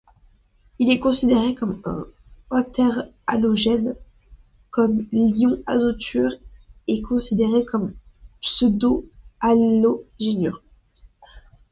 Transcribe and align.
Il 0.79 0.89
est 0.89 0.97
considéré 0.99 1.53
comme 1.53 1.79
un 1.85 2.03
interhalogène, 2.49 3.95
comme 4.71 5.05
l'ion 5.11 5.61
azoture 5.67 6.31
est 6.87 7.03
considéré 7.03 7.65
comme 7.65 7.83
un 7.83 7.93
pseudohalogénure. 8.41 10.63